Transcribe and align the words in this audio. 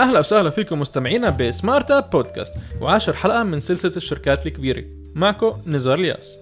أهلا 0.00 0.18
وسهلا 0.18 0.50
فيكم 0.50 0.80
مستمعينا 0.80 1.30
بسمارت 1.30 1.90
اب 1.90 2.10
بودكاست 2.10 2.54
وعاشر 2.80 3.12
حلقة 3.12 3.42
من 3.42 3.60
سلسلة 3.60 3.96
الشركات 3.96 4.46
الكبيرة. 4.46 4.84
معكم 5.14 5.60
نزار 5.66 5.98
الياس. 5.98 6.38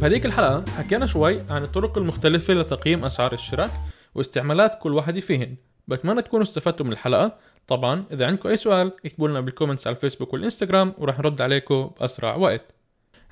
بهديك 0.00 0.26
الحلقة 0.26 0.64
حكينا 0.78 1.06
شوي 1.06 1.42
عن 1.50 1.62
الطرق 1.62 1.98
المختلفة 1.98 2.54
لتقييم 2.54 3.04
أسعار 3.04 3.32
الشراك 3.32 3.70
واستعمالات 4.14 4.78
كل 4.78 4.94
واحد 4.94 5.18
فيهن. 5.18 5.56
بتمنى 5.88 6.22
تكونوا 6.22 6.44
استفدتوا 6.44 6.86
من 6.86 6.92
الحلقة. 6.92 7.51
طبعا 7.66 8.04
إذا 8.12 8.26
عندكم 8.26 8.48
أي 8.48 8.56
سؤال 8.56 8.92
اكتبوا 9.04 9.28
لنا 9.28 9.40
بال 9.40 9.49
comments 9.49 9.86
على 9.86 9.96
الفيسبوك 9.96 10.32
والإنستغرام 10.32 10.94
وراح 10.98 11.18
نرد 11.18 11.40
عليكم 11.42 11.90
بأسرع 12.00 12.36
وقت. 12.36 12.74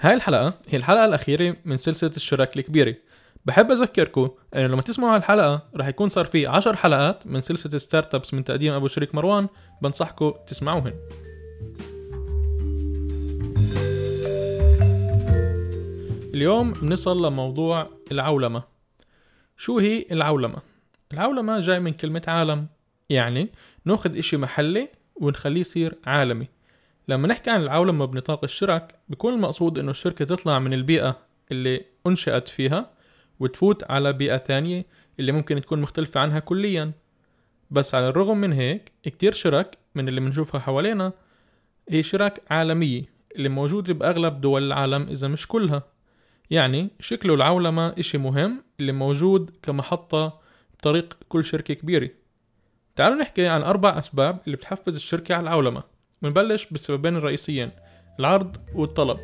هاي 0.01 0.15
الحلقة 0.15 0.55
هي 0.69 0.79
الحلقة 0.79 1.05
الأخيرة 1.05 1.57
من 1.65 1.77
سلسلة 1.77 2.13
الشرك 2.17 2.57
الكبيرة. 2.57 2.95
بحب 3.45 3.71
أذكركم 3.71 4.31
إنه 4.55 4.67
لما 4.67 4.83
تسمعوا 4.83 5.17
هالحلقة 5.17 5.63
رح 5.77 5.87
يكون 5.87 6.09
صار 6.09 6.25
في 6.25 6.47
10 6.47 6.77
حلقات 6.77 7.27
من 7.27 7.41
سلسلة 7.41 7.79
startups 7.79 8.35
من 8.35 8.45
تقديم 8.45 8.73
أبو 8.73 8.89
شريك 8.89 9.15
مروان 9.15 9.49
بنصحكم 9.83 10.33
تسمعوهن. 10.47 10.95
اليوم 16.35 16.73
بنصل 16.73 17.27
لموضوع 17.27 17.89
العولمة. 18.13 18.63
شو 19.57 19.79
هي 19.79 20.07
العولمة؟ 20.13 20.59
العولمة 21.13 21.61
جاي 21.61 21.81
من 21.81 21.93
كلمة 21.93 22.23
عالم 22.29 22.67
يعني 23.11 23.51
ناخذ 23.85 24.19
إشي 24.19 24.37
محلي 24.37 24.89
ونخليه 25.17 25.61
يصير 25.61 25.99
عالمي. 26.07 26.49
لما 27.09 27.29
نحكي 27.29 27.51
عن 27.51 27.63
العولمة 27.63 28.05
بنطاق 28.05 28.45
الشرك 28.45 28.95
بيكون 29.09 29.35
المقصود 29.35 29.79
إنه 29.79 29.91
الشركة 29.91 30.25
تطلع 30.25 30.59
من 30.59 30.73
البيئة 30.73 31.19
اللي 31.53 31.85
أنشأت 32.07 32.49
فيها 32.49 32.91
وتفوت 33.41 33.91
على 33.91 34.13
بيئة 34.13 34.37
تانية 34.37 34.87
اللي 35.21 35.33
ممكن 35.33 35.61
تكون 35.61 35.81
مختلفة 35.81 36.21
عنها 36.21 36.39
كليا. 36.39 36.93
بس 37.71 37.95
على 37.95 38.09
الرغم 38.09 38.39
من 38.39 38.53
هيك 38.53 38.93
كتير 39.03 39.33
شرك 39.33 39.79
من 39.95 40.09
اللي 40.09 40.21
بنشوفها 40.21 40.61
حوالينا 40.61 41.13
هي 41.89 42.03
شرك 42.03 42.43
عالمية 42.51 43.05
اللي 43.37 43.49
موجودة 43.49 43.95
بأغلب 43.95 44.41
دول 44.41 44.63
العالم 44.63 45.09
إذا 45.09 45.29
مش 45.29 45.47
كلها. 45.49 45.83
يعني 46.51 46.89
شكله 47.01 47.35
العولمة 47.35 47.89
إشي 47.99 48.19
مهم 48.19 48.63
اللي 48.81 48.93
موجود 48.93 49.51
كمحطة 49.63 50.41
بطريق 50.79 51.19
كل 51.29 51.45
شركة 51.45 51.75
كبيرة. 51.75 52.11
تعالوا 53.01 53.17
نحكي 53.17 53.47
عن 53.47 53.63
أربع 53.63 53.99
أسباب 53.99 54.39
اللي 54.47 54.57
بتحفز 54.57 54.97
الشركة 54.97 55.35
على 55.35 55.43
العولمة. 55.43 55.83
بنبلش 56.23 56.67
بالسببين 56.71 57.17
الرئيسيين 57.17 57.71
العرض 58.19 58.57
والطلب. 58.75 59.19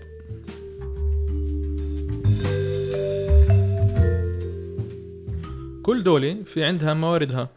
كل 5.82 6.02
دولة 6.02 6.42
في 6.42 6.64
عندها 6.64 6.94
مواردها. 6.94 7.48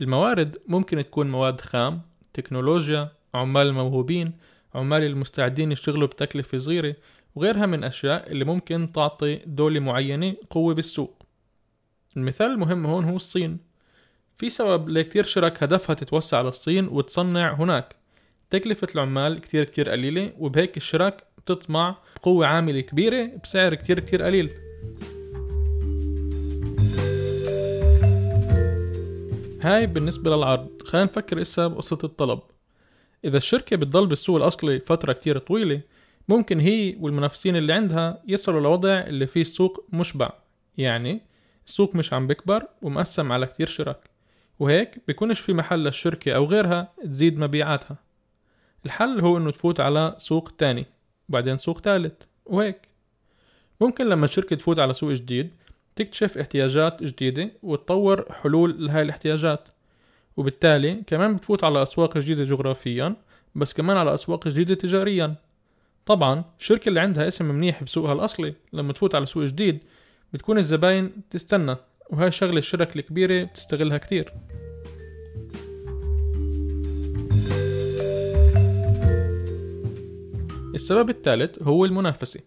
الموارد 0.00 0.58
ممكن 0.66 1.04
تكون 1.04 1.30
مواد 1.30 1.60
خام 1.60 2.00
تكنولوجيا 2.32 3.08
عمال 3.34 3.66
الموهوبين 3.66 4.32
عمال 4.74 5.02
المستعدين 5.02 5.72
يشتغلوا 5.72 6.08
بتكلفة 6.08 6.58
صغيرة 6.58 6.96
وغيرها 7.34 7.66
من 7.66 7.84
أشياء 7.84 8.32
اللي 8.32 8.44
ممكن 8.44 8.92
تعطي 8.92 9.40
دولة 9.46 9.80
معينة 9.80 10.36
قوة 10.50 10.74
بالسوق. 10.74 11.22
المثال 12.16 12.50
المهم 12.50 12.86
هون 12.86 13.04
هو 13.04 13.16
الصين. 13.16 13.69
في 14.40 14.50
سبب 14.50 14.88
لكتير 14.88 15.24
شرك 15.24 15.62
هدفها 15.62 15.94
تتوسع 15.94 16.40
للصين 16.40 16.88
وتصنع 16.88 17.54
هناك. 17.54 17.96
تكلفة 18.50 18.88
العمال 18.94 19.40
كتير 19.40 19.64
كتير 19.64 19.90
قليلة 19.90 20.32
وبهيك 20.38 20.76
الشرك 20.76 21.24
بتطمع 21.38 21.96
بقوة 22.16 22.46
عاملة 22.46 22.80
كبيرة 22.80 23.30
بسعر 23.44 23.74
كتير 23.74 24.00
كتير 24.00 24.22
قليل. 24.22 24.50
هاي 29.62 29.86
بالنسبة 29.86 30.36
للعرض. 30.36 30.82
خلينا 30.84 31.06
نفكر 31.06 31.40
إسا 31.40 31.66
بقصة 31.66 31.98
الطلب. 32.04 32.40
إذا 33.24 33.36
الشركة 33.36 33.76
بتضل 33.76 34.06
بالسوق 34.06 34.36
الأصلي 34.36 34.78
فترة 34.78 35.12
كتير 35.12 35.38
طويلة 35.38 35.80
ممكن 36.28 36.60
هي 36.60 36.96
والمنافسين 37.00 37.56
اللي 37.56 37.72
عندها 37.72 38.22
يصلوا 38.28 38.60
لوضع 38.60 39.00
اللي 39.00 39.26
فيه 39.26 39.40
السوق 39.42 39.84
مشبع. 39.92 40.32
يعني 40.78 41.20
السوق 41.66 41.96
مش 41.96 42.12
عم 42.12 42.26
بكبر 42.26 42.62
ومقسم 42.82 43.32
على 43.32 43.46
كتير 43.46 43.66
شرك. 43.66 44.09
وهيك 44.60 44.98
بيكونش 45.06 45.40
في 45.40 45.52
محل 45.52 45.78
للشركة 45.78 46.32
أو 46.32 46.44
غيرها 46.44 46.92
تزيد 47.04 47.38
مبيعاتها. 47.38 47.96
الحل 48.86 49.20
هو 49.20 49.36
إنه 49.36 49.50
تفوت 49.50 49.80
على 49.80 50.14
سوق 50.18 50.50
تاني 50.58 50.86
وبعدين 51.28 51.56
سوق 51.56 51.80
تالت 51.80 52.28
وهيك. 52.46 52.88
ممكن 53.80 54.08
لما 54.08 54.24
الشركة 54.24 54.56
تفوت 54.56 54.78
على 54.78 54.94
سوق 54.94 55.12
جديد 55.12 55.50
تكتشف 55.96 56.38
احتياجات 56.38 57.02
جديدة 57.02 57.50
وتطور 57.62 58.32
حلول 58.32 58.84
لهاي 58.84 59.02
الاحتياجات. 59.02 59.68
وبالتالي 60.36 61.02
كمان 61.06 61.36
بتفوت 61.36 61.64
على 61.64 61.82
أسواق 61.82 62.18
جديدة 62.18 62.44
جغرافيا 62.44 63.14
بس 63.54 63.74
كمان 63.74 63.96
على 63.96 64.14
أسواق 64.14 64.48
جديدة 64.48 64.74
تجاريا. 64.74 65.34
طبعا 66.06 66.44
الشركة 66.60 66.88
اللي 66.88 67.00
عندها 67.00 67.28
اسم 67.28 67.44
منيح 67.44 67.82
بسوقها 67.82 68.12
الأصلي 68.12 68.54
لما 68.72 68.92
تفوت 68.92 69.14
على 69.14 69.26
سوق 69.26 69.44
جديد 69.44 69.84
بتكون 70.32 70.58
الزباين 70.58 71.12
تستنى. 71.30 71.76
وهاي 72.12 72.30
شغلة 72.30 72.58
الشرك 72.58 72.96
الكبيرة 72.96 73.44
بتستغلها 73.44 73.98
كتير. 73.98 74.32
السبب 80.74 81.10
الثالث 81.10 81.62
هو 81.62 81.84
المنافسة. 81.84 82.40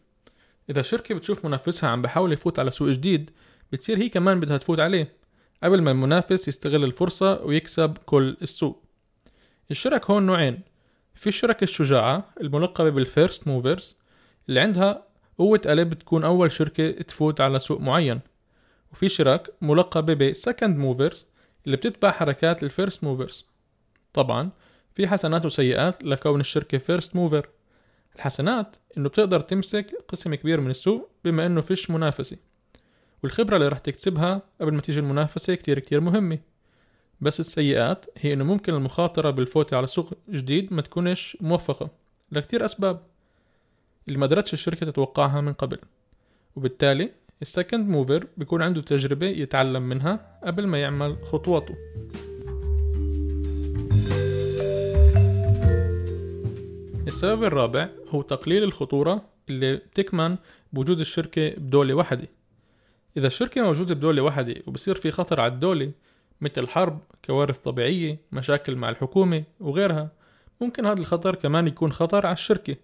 إذا 0.69 0.81
شركة 0.81 1.15
بتشوف 1.15 1.45
منافسها 1.45 1.89
عم 1.89 2.01
بحاول 2.01 2.33
يفوت 2.33 2.59
على 2.59 2.71
سوق 2.71 2.89
جديد 2.89 3.31
بتصير 3.71 3.97
هي 3.97 4.09
كمان 4.09 4.39
بدها 4.39 4.57
تفوت 4.57 4.79
عليه 4.79 5.17
قبل 5.63 5.81
ما 5.81 5.91
المنافس 5.91 6.47
يستغل 6.47 6.83
الفرصة 6.83 7.41
ويكسب 7.41 7.97
كل 8.05 8.37
السوق. 8.41 8.83
الشرك 9.71 10.11
هون 10.11 10.25
نوعين. 10.25 10.59
في 11.13 11.27
الشركة 11.27 11.63
الشجاعة 11.63 12.33
الملقبة 12.41 12.89
بال 12.89 13.06
first 13.06 13.47
movers 13.47 13.99
اللي 14.49 14.59
عندها 14.59 15.07
قوة 15.37 15.57
قلب 15.57 15.93
تكون 15.93 16.23
أول 16.23 16.51
شركة 16.51 16.91
تفوت 16.91 17.41
على 17.41 17.59
سوق 17.59 17.81
معين. 17.81 18.19
وفي 18.93 19.09
شرك 19.09 19.53
ملقبة 19.61 20.13
ب 20.13 20.22
second 20.22 20.77
movers 20.77 21.27
اللي 21.65 21.77
بتتبع 21.77 22.11
حركات 22.11 22.63
ال 22.63 22.70
first 22.70 23.03
movers 23.03 23.47
طبعا 24.13 24.49
في 24.95 25.07
حسنات 25.07 25.45
وسيئات 25.45 26.03
لكون 26.03 26.39
الشركة 26.39 26.77
first 26.77 27.15
mover 27.15 27.49
الحسنات 28.15 28.75
إنه 28.97 29.09
بتقدر 29.09 29.39
تمسك 29.39 30.03
قسم 30.07 30.35
كبير 30.35 30.61
من 30.61 30.69
السوق 30.69 31.09
بما 31.25 31.45
إنه 31.45 31.61
فيش 31.61 31.89
منافسة. 31.89 32.37
والخبرة 33.23 33.55
اللي 33.55 33.67
رح 33.67 33.77
تكسبها 33.77 34.41
قبل 34.61 34.73
ما 34.73 34.81
تيجي 34.81 34.99
المنافسة 34.99 35.55
كتير 35.55 35.79
كتير 35.79 35.99
مهمة. 36.01 36.39
بس 37.21 37.39
السيئات 37.39 38.05
هي 38.17 38.33
إنه 38.33 38.43
ممكن 38.43 38.73
المخاطرة 38.73 39.29
بالفوت 39.29 39.73
على 39.73 39.87
سوق 39.87 40.13
جديد 40.29 40.73
ما 40.73 40.81
تكونش 40.81 41.37
موفقة 41.41 41.89
لكتير 42.31 42.65
أسباب. 42.65 43.01
اللي 44.07 44.19
ما 44.19 44.25
قدرتش 44.25 44.53
الشركة 44.53 44.85
تتوقعها 44.85 45.41
من 45.41 45.53
قبل. 45.53 45.79
وبالتالي 46.55 47.11
ال 47.43 47.50
second 47.50 47.89
mover 47.89 48.27
بيكون 48.37 48.61
عنده 48.61 48.81
تجربة 48.81 49.25
يتعلم 49.25 49.81
منها 49.89 50.39
قبل 50.43 50.67
ما 50.67 50.81
يعمل 50.81 51.17
خطواته. 51.23 51.75
السبب 57.07 57.43
الرابع 57.43 57.89
هو 58.09 58.21
تقليل 58.21 58.63
الخطورة 58.63 59.25
اللي 59.49 59.75
بتكمن 59.75 60.35
بوجود 60.73 60.99
الشركة 60.99 61.49
بدولة 61.49 61.93
واحدة 61.93 62.27
إذا 63.17 63.27
الشركة 63.27 63.61
موجودة 63.61 63.95
بدولة 63.95 64.21
واحدة 64.21 64.55
وبصير 64.67 64.95
في 64.95 65.11
خطر 65.11 65.41
على 65.41 65.53
الدولة 65.53 65.91
مثل 66.41 66.67
حرب 66.67 66.99
كوارث 67.25 67.57
طبيعية 67.57 68.19
مشاكل 68.31 68.75
مع 68.75 68.89
الحكومة 68.89 69.43
وغيرها 69.59 70.11
ممكن 70.61 70.85
هذا 70.85 70.99
الخطر 70.99 71.35
كمان 71.35 71.67
يكون 71.67 71.91
خطر 71.91 72.25
على 72.25 72.33
الشركة. 72.33 72.75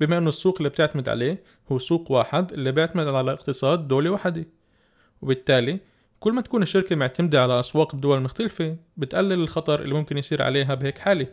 بما 0.00 0.18
أنه 0.18 0.28
السوق 0.28 0.56
اللي 0.56 0.68
بتعتمد 0.68 1.08
عليه 1.08 1.42
هو 1.72 1.78
سوق 1.78 2.10
واحد 2.10 2.52
اللي 2.52 2.72
بيعتمد 2.72 3.06
على 3.06 3.32
اقتصاد 3.32 3.88
دولة 3.88 4.10
واحدة 4.10 4.44
وبالتالي 5.22 5.78
كل 6.20 6.32
ما 6.32 6.42
تكون 6.42 6.62
الشركة 6.62 6.96
معتمدة 6.96 7.42
على 7.42 7.60
أسواق 7.60 7.94
بدول 7.94 8.20
مختلفة 8.20 8.76
بتقلل 8.96 9.32
الخطر 9.32 9.82
اللي 9.82 9.94
ممكن 9.94 10.18
يصير 10.18 10.42
عليها 10.42 10.74
بهيك 10.74 10.98
حالة. 10.98 11.26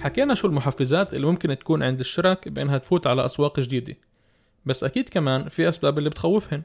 حكينا 0.00 0.34
شو 0.34 0.46
المحفزات 0.46 1.14
اللي 1.14 1.26
ممكن 1.26 1.58
تكون 1.58 1.82
عند 1.82 2.00
الشرك 2.00 2.48
بأنها 2.48 2.78
تفوت 2.78 3.06
على 3.06 3.26
أسواق 3.26 3.60
جديدة. 3.60 3.96
بس 4.66 4.84
أكيد 4.84 5.08
كمان 5.08 5.48
في 5.48 5.68
أسباب 5.68 5.98
اللي 5.98 6.10
بتخوفهن. 6.10 6.62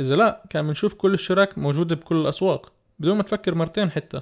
إذا 0.00 0.16
لا 0.16 0.44
كان 0.50 0.66
بنشوف 0.66 0.94
كل 0.94 1.14
الشرك 1.14 1.58
موجودة 1.58 1.96
بكل 1.96 2.16
الأسواق. 2.16 2.77
بدون 3.00 3.16
ما 3.16 3.22
تفكر 3.22 3.54
مرتين 3.54 3.90
حتى. 3.90 4.20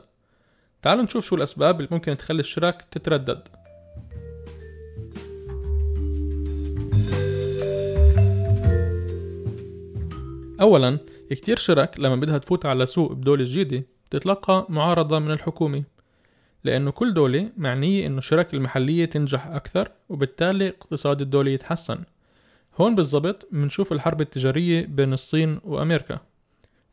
تعالوا 0.82 1.02
نشوف 1.02 1.26
شو 1.26 1.36
الأسباب 1.36 1.76
اللي 1.76 1.88
ممكن 1.90 2.16
تخلي 2.16 2.40
الشراك 2.40 2.82
تتردد. 2.90 3.48
أولا 10.60 10.98
كتير 11.30 11.56
شرك 11.56 12.00
لما 12.00 12.16
بدها 12.16 12.38
تفوت 12.38 12.66
على 12.66 12.86
سوق 12.86 13.12
بدولة 13.12 13.44
جديدة 13.44 13.86
بتتلقى 14.06 14.66
معارضة 14.68 15.18
من 15.18 15.30
الحكومة. 15.30 15.82
لأنه 16.64 16.90
كل 16.90 17.14
دولة 17.14 17.50
معنية 17.56 18.06
إنه 18.06 18.18
الشرك 18.18 18.54
المحلية 18.54 19.04
تنجح 19.04 19.46
أكثر 19.46 19.90
وبالتالي 20.08 20.68
اقتصاد 20.68 21.20
الدولة 21.20 21.50
يتحسن. 21.50 21.98
هون 22.80 22.94
بالضبط 22.94 23.48
منشوف 23.52 23.92
الحرب 23.92 24.20
التجارية 24.20 24.86
بين 24.86 25.12
الصين 25.12 25.60
وأمريكا. 25.64 26.20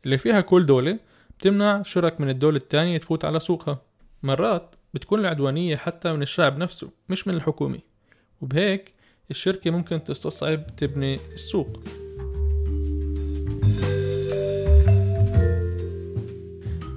اللي 0.04 0.18
فيها 0.18 0.40
كل 0.40 0.66
دولة 0.66 0.98
بتمنع 1.38 1.82
شرك 1.82 2.20
من 2.20 2.30
الدولة 2.30 2.56
التانية 2.56 2.98
تفوت 2.98 3.24
على 3.24 3.40
سوقها. 3.40 3.82
مرات 4.22 4.74
بتكون 4.94 5.20
العدوانية 5.20 5.76
حتى 5.76 6.12
من 6.12 6.22
الشعب 6.22 6.58
نفسه 6.58 6.90
مش 7.08 7.28
من 7.28 7.34
الحكومة. 7.34 7.78
وبهيك 8.40 8.94
الشركة 9.30 9.70
ممكن 9.70 10.04
تستصعب 10.04 10.76
تبني 10.76 11.14
السوق. 11.14 11.84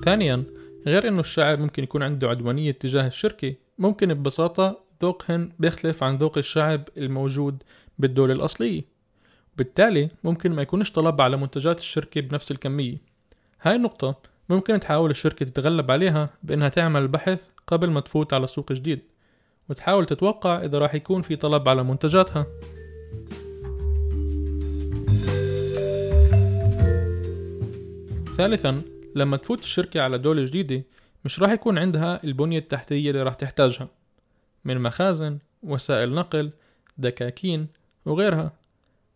ثانيا 0.06 0.44
غير 0.86 1.08
إنه 1.08 1.20
الشعب 1.20 1.60
ممكن 1.60 1.84
يكون 1.84 2.04
عنده 2.04 2.30
عدوانية 2.30 2.72
تجاه 2.72 3.08
الشركة 3.08 3.56
ممكن 3.78 4.14
ببساطة 4.14 4.80
ذوقهن 5.02 5.52
بيختلف 5.60 6.04
عن 6.04 6.18
ذوق 6.18 6.38
الشعب 6.38 6.90
الموجود 6.98 7.64
بالدولة 8.00 8.34
الأصلية. 8.34 8.84
بالتالي 9.58 10.10
ممكن 10.24 10.52
ما 10.52 10.62
يكونش 10.62 10.92
طلب 10.92 11.22
على 11.22 11.38
منتجات 11.38 11.80
الشركة 11.80 12.22
بنفس 12.22 12.52
الكمية. 12.52 12.98
هاي 13.62 13.76
النقطة 13.76 14.16
ممكن 14.50 14.80
تحاول 14.80 15.10
الشركة 15.10 15.46
تتغلب 15.46 15.92
عليها 15.92 16.30
بأنها 16.44 16.70
تعمل 16.70 17.08
بحث 17.08 17.48
قبل 17.68 17.90
ما 17.90 18.00
تفوت 18.00 18.34
على 18.34 18.48
سوق 18.48 18.74
جديد 18.74 19.00
وتحاول 19.70 20.06
تتوقع 20.06 20.64
إذا 20.64 20.80
راح 20.80 20.96
يكون 20.96 21.22
في 21.22 21.36
طلب 21.36 21.70
على 21.70 21.84
منتجاتها. 21.84 22.46
ثالثا 28.38 28.82
لما 29.16 29.38
تفوت 29.38 29.60
الشركة 29.60 30.02
على 30.02 30.18
دولة 30.18 30.46
جديدة 30.46 30.84
مش 31.26 31.40
راح 31.40 31.52
يكون 31.52 31.78
عندها 31.78 32.24
البنية 32.24 32.60
التحتية 32.60 33.10
اللي 33.10 33.24
راح 33.24 33.34
تحتاجها 33.34 33.88
من 34.66 34.82
مخازن 34.82 35.38
وسائل 35.64 36.14
نقل 36.14 36.52
دكاكين 36.98 37.68
وغيرها. 38.06 38.52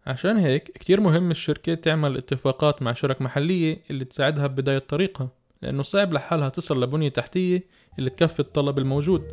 عشان 0.08 0.38
هيك 0.38 0.64
كتير 0.64 1.02
مهم 1.02 1.32
الشركة 1.32 1.74
تعمل 1.74 2.18
اتفاقات 2.18 2.82
مع 2.82 2.94
شرك 2.94 3.22
محلية 3.22 3.82
اللي 3.90 4.06
تساعدها 4.06 4.48
ببداية 4.48 4.80
طريقها 4.80 5.30
لأنه 5.62 5.84
صعب 5.84 6.14
لحالها 6.14 6.50
تصل 6.50 6.84
لبنية 6.84 7.10
تحتية 7.10 7.64
اللي 8.00 8.10
تكفي 8.10 8.40
الطلب 8.40 8.80
الموجود. 8.80 9.24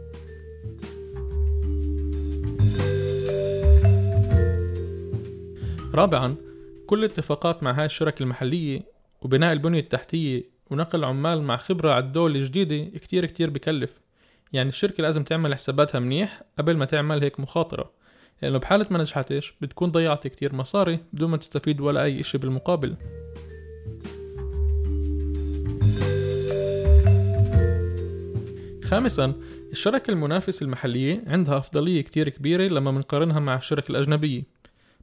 رابعا 5.95 6.35
كل 6.87 6.99
الاتفاقات 6.99 7.63
مع 7.63 7.73
هاي 7.73 7.85
الشركة 7.85 8.23
المحلية 8.23 8.83
وبناء 9.23 9.53
البنية 9.53 9.81
التحتية 9.81 10.45
ونقل 10.71 11.05
عمال 11.05 11.43
مع 11.43 11.57
خبرة 11.57 11.93
على 11.93 12.05
الدولة 12.05 12.41
الجديدة 12.41 12.99
كتير 12.99 13.27
كتير 13.27 13.51
بكلف. 13.51 14.01
يعني 14.53 14.69
الشركة 14.69 15.03
لازم 15.03 15.25
تعمل 15.25 15.55
حساباتها 15.55 15.99
منيح 15.99 16.43
قبل 16.59 16.77
ما 16.77 16.85
تعمل 16.85 17.23
هيك 17.23 17.41
مخاطرة. 17.41 17.91
لأنه 18.43 18.59
بحالة 18.59 18.87
ما 18.91 18.99
نجحتش 18.99 19.55
بتكون 19.61 19.91
ضيعت 19.91 20.27
كتير 20.27 20.55
مصاري 20.55 21.01
بدون 21.13 21.31
ما 21.31 21.37
تستفيد 21.37 21.81
ولا 21.81 22.05
أي 22.05 22.21
إشي 22.21 22.39
بالمقابل. 22.39 22.97
خامسا 28.85 29.35
الشركة 29.73 30.11
المنافسة 30.11 30.65
المحلية 30.65 31.23
عندها 31.27 31.59
أفضلية 31.59 32.01
كتير 32.01 32.29
كبيرة 32.29 32.63
لما 32.63 32.91
منقارنها 32.91 33.41
مع 33.41 33.57
الشركة 33.57 33.91
الأجنبية. 33.91 34.43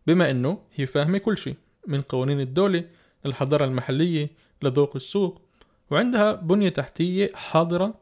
بما 0.07 0.31
إنه 0.31 0.59
هي 0.75 0.85
فاهمة 0.85 1.17
كل 1.17 1.37
شي 1.37 1.55
من 1.87 2.01
قوانين 2.01 2.39
الدولة 2.39 2.83
للحضارة 3.25 3.65
المحلية 3.65 4.29
لذوق 4.63 4.95
السوق 4.95 5.41
وعندها 5.91 6.31
بنية 6.31 6.69
تحتية 6.69 7.31
حاضرة 7.35 7.93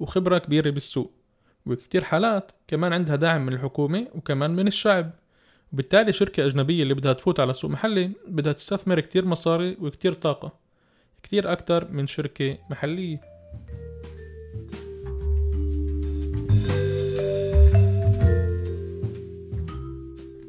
وخبرة 0.00 0.38
كبيرة 0.38 0.70
بالسوق. 0.70 1.17
وكتير 1.68 2.04
حالات 2.04 2.52
كمان 2.68 2.92
عندها 2.92 3.16
دعم 3.16 3.46
من 3.46 3.52
الحكومة 3.52 4.06
وكمان 4.14 4.50
من 4.50 4.66
الشعب. 4.66 5.10
وبالتالي 5.72 6.12
شركة 6.12 6.46
أجنبية 6.46 6.82
اللي 6.82 6.94
بدها 6.94 7.12
تفوت 7.12 7.40
على 7.40 7.54
سوق 7.54 7.70
محلي 7.70 8.10
بدها 8.28 8.52
تستثمر 8.52 9.00
كتير 9.00 9.24
مصاري 9.24 9.76
وكتير 9.80 10.12
طاقة. 10.12 10.52
كتير 11.22 11.52
أكتر 11.52 11.90
من 11.90 12.06
شركة 12.06 12.58
محلية. 12.70 13.20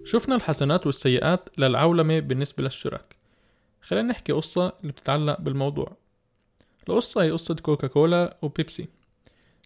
شفنا 0.06 0.36
الحسنات 0.36 0.86
والسيئات 0.86 1.50
للعولمة 1.58 2.20
بالنسبة 2.20 2.64
للشرك 2.64 3.16
خلينا 3.82 4.08
نحكي 4.08 4.32
قصة 4.32 4.74
اللي 4.82 4.92
بتتعلق 4.92 5.42
بالموضوع. 5.42 5.98
القصة 6.90 7.24
هي 7.24 7.32
قصة 7.32 7.56
كوكا 7.56 7.88
كولا 7.88 8.38
وبيبسي. 8.42 8.88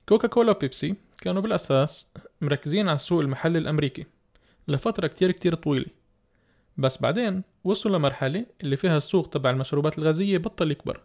كوكا 0.09 0.27
كولا 0.27 0.51
وبيبسي 0.51 0.95
كانوا 1.23 1.41
بالأساس 1.41 2.07
مركزين 2.41 2.87
على 2.87 2.95
السوق 2.95 3.21
المحلي 3.21 3.57
الأمريكي 3.57 4.05
لفترة 4.67 5.07
كتير 5.07 5.31
كتير 5.31 5.55
طويلة. 5.55 5.85
بس 6.77 7.01
بعدين 7.01 7.43
وصلوا 7.63 7.97
لمرحلة 7.97 8.45
اللي 8.61 8.77
فيها 8.77 8.97
السوق 8.97 9.29
تبع 9.29 9.49
المشروبات 9.49 9.97
الغازية 9.97 10.37
بطل 10.37 10.71
يكبر. 10.71 11.01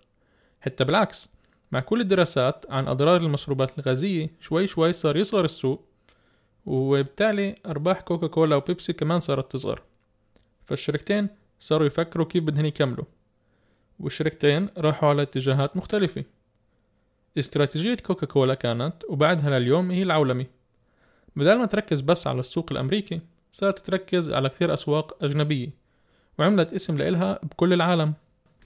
حتى 0.60 0.84
بالعكس 0.84 1.28
مع 1.72 1.80
كل 1.80 2.00
الدراسات 2.00 2.66
عن 2.68 2.88
أضرار 2.88 3.20
المشروبات 3.20 3.78
الغازية 3.78 4.30
شوي 4.40 4.66
شوي 4.66 4.92
صار 4.92 5.16
يصغر 5.16 5.44
السوق 5.44 5.84
وبالتالي 6.66 7.56
أرباح 7.66 8.00
كوكا 8.00 8.26
كولا 8.26 8.56
وبيبسي 8.56 8.92
كمان 8.92 9.20
صارت 9.20 9.52
تصغر. 9.52 9.82
فالشركتين 10.66 11.28
صاروا 11.60 11.86
يفكروا 11.86 12.26
كيف 12.26 12.44
بدهن 12.44 12.66
يكملوا 12.66 13.04
والشركتين 14.00 14.68
راحوا 14.78 15.08
على 15.08 15.22
اتجاهات 15.22 15.76
مختلفة. 15.76 16.24
استراتيجية 17.38 17.94
كوكا 17.94 18.26
كولا 18.26 18.54
كانت 18.54 18.94
وبعدها 19.08 19.58
لليوم 19.58 19.90
هي 19.90 20.02
العولمة. 20.02 20.46
بدل 21.36 21.58
ما 21.58 21.66
تركز 21.66 22.00
بس 22.00 22.26
على 22.26 22.40
السوق 22.40 22.72
الأمريكي 22.72 23.20
صارت 23.52 23.78
تركز 23.78 24.30
على 24.30 24.48
كثير 24.48 24.74
أسواق 24.74 25.24
أجنبية 25.24 25.70
وعملت 26.38 26.72
اسم 26.72 26.98
لإلها 26.98 27.38
بكل 27.42 27.72
العالم. 27.72 28.14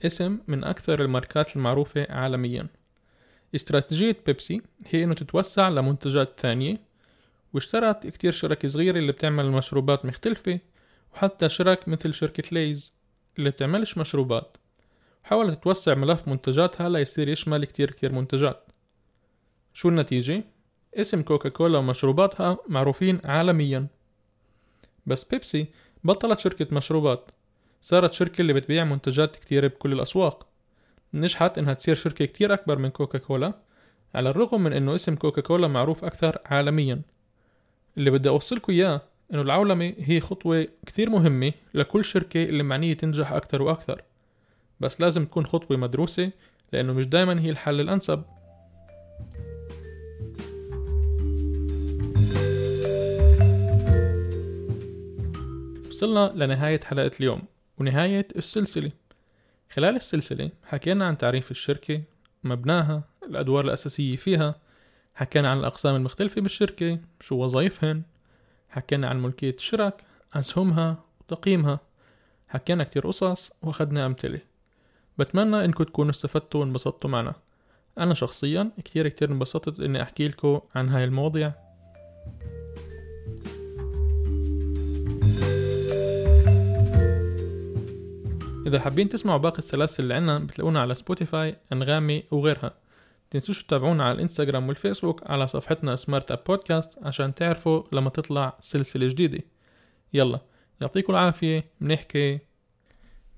اسم 0.05 0.39
من 0.47 0.63
أكثر 0.63 1.01
الماركات 1.01 1.55
المعروفة 1.55 2.07
عالميا. 2.09 2.67
استراتيجية 3.55 4.17
بيبسي 4.25 4.61
هي 4.87 5.03
إنه 5.03 5.13
تتوسع 5.13 5.69
لمنتجات 5.69 6.39
ثانية 6.39 6.77
واشترت 7.53 8.07
كتير 8.07 8.31
شركة 8.31 8.67
صغيرة 8.67 8.97
اللي 8.97 9.11
بتعمل 9.11 9.51
مشروبات 9.51 10.05
مختلفة 10.05 10.59
وحتى 11.13 11.49
شرك 11.49 11.87
مثل 11.87 12.13
شركة 12.13 12.43
ليز 12.51 12.93
اللي 13.37 13.49
بتعملش 13.49 13.97
مشروبات. 13.97 14.57
حاولت 15.23 15.63
توسع 15.63 15.93
ملف 15.93 16.27
منتجاتها 16.27 16.89
ليصير 16.89 17.27
يشمل 17.27 17.65
كتير 17.65 17.91
كتير 17.91 18.11
منتجات. 18.11 18.71
شو 19.73 19.89
النتيجة؟ 19.89 20.43
اسم 20.95 21.21
كوكا 21.21 21.49
كولا 21.49 21.77
ومشروباتها 21.77 22.57
معروفين 22.67 23.21
عالميا. 23.25 23.87
بس 25.05 25.23
بيبسي 25.23 25.67
بطلت 26.03 26.39
شركة 26.39 26.75
مشروبات. 26.75 27.31
صارت 27.81 28.13
شركة 28.13 28.41
اللي 28.41 28.53
بتبيع 28.53 28.83
منتجات 28.83 29.35
كتيرة 29.35 29.67
بكل 29.67 29.93
الأسواق. 29.93 30.47
نجحت 31.13 31.57
إنها 31.57 31.73
تصير 31.73 31.95
شركة 31.95 32.25
كتير 32.25 32.53
أكبر 32.53 32.77
من 32.77 32.89
كوكا 32.89 33.17
كولا 33.17 33.53
على 34.15 34.29
الرغم 34.29 34.63
من 34.63 34.73
إنه 34.73 34.95
اسم 34.95 35.15
كوكا 35.15 35.41
كولا 35.41 35.67
معروف 35.67 36.05
أكثر 36.05 36.37
عالميا. 36.45 37.01
اللي 37.97 38.11
بدي 38.11 38.29
أوصلكوا 38.29 38.73
إياه 38.73 39.01
إنه 39.33 39.41
العولمة 39.41 39.93
هي 39.97 40.19
خطوة 40.19 40.67
كتير 40.85 41.09
مهمة 41.09 41.53
لكل 41.73 42.05
شركة 42.05 42.43
اللي 42.43 42.63
معنية 42.63 42.93
تنجح 42.93 43.31
أكتر 43.31 43.61
وأكثر. 43.61 44.01
بس 44.83 45.01
لازم 45.01 45.25
تكون 45.25 45.45
خطوة 45.45 45.77
مدروسة 45.77 46.31
لأنه 46.73 46.93
مش 46.93 47.05
دايما 47.05 47.41
هي 47.41 47.49
الحل 47.49 47.79
الأنسب. 47.79 48.23
وصلنا 55.89 56.31
لنهاية 56.35 56.79
حلقة 56.79 57.11
اليوم 57.19 57.41
ونهاية 57.77 58.27
السلسلة. 58.35 58.91
خلال 59.73 59.95
السلسلة 59.95 60.49
حكينا 60.63 61.05
عن 61.05 61.17
تعريف 61.17 61.51
الشركة 61.51 62.01
مبناها 62.43 63.03
الأدوار 63.23 63.65
الأساسية 63.65 64.15
فيها 64.15 64.55
حكينا 65.15 65.49
عن 65.49 65.59
الأقسام 65.59 65.95
المختلفة 65.95 66.41
بالشركة 66.41 66.99
شو 67.19 67.35
وظائفهن 67.35 68.01
حكينا 68.69 69.07
عن 69.09 69.21
ملكية 69.21 69.55
الشرك 69.55 70.03
أسهمها 70.33 71.03
وتقييمها 71.21 71.79
حكينا 72.47 72.83
كتير 72.83 73.07
قصص 73.07 73.51
وأخدنا 73.61 74.05
أمثلة. 74.05 74.52
بتمنى 75.19 75.65
إنكم 75.65 75.83
تكونوا 75.83 76.11
استفدتوا 76.11 76.59
وانبسطتوا 76.59 77.09
معنا. 77.09 77.33
أنا 77.97 78.13
شخصيا 78.13 78.71
كتير 78.85 79.07
كتير 79.07 79.31
انبسطت 79.31 79.79
إني 79.79 80.01
أحكي 80.01 80.27
لكم 80.27 80.59
عن 80.75 80.89
هاي 80.89 81.03
المواضيع. 81.03 81.53
إذا 88.67 88.79
حابين 88.79 89.09
تسمعوا 89.09 89.37
باقي 89.37 89.57
السلاسل 89.57 90.03
اللي 90.03 90.13
عنا 90.13 90.39
بتلاقونا 90.39 90.79
على 90.79 90.93
Spotify 90.93 91.55
أنغامي 91.73 92.23
وغيرها. 92.31 92.73
تنسوش 93.31 93.63
تتابعونا 93.63 94.03
على 94.03 94.15
الإنستغرام 94.15 94.67
والفيسبوك 94.67 95.31
على 95.31 95.47
صفحتنا 95.47 95.95
Startup 95.95 96.39
Podcast 96.47 96.99
عشان 97.03 97.35
تعرفوا 97.35 97.83
لما 97.91 98.09
تطلع 98.09 98.57
سلسلة 98.59 99.07
جديدة. 99.07 99.39
يلا 100.13 100.39
يعطيكم 100.81 101.13
العافية 101.13 101.65
بنحكي 101.81 102.39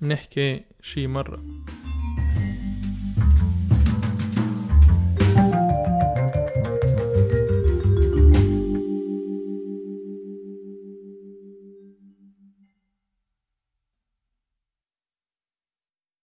بنحكي 0.01 0.63
شي 0.81 1.07
مرة. 1.07 1.43